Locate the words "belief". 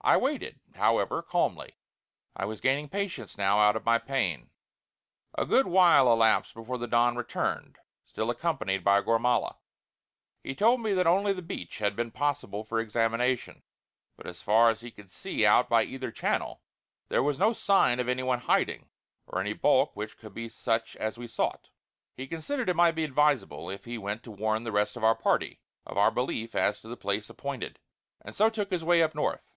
26.12-26.54